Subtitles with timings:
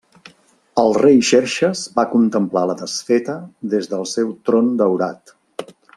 [0.83, 3.35] El rei Xerxes va contemplar la desfeta
[3.75, 5.37] des del seu tron daurat.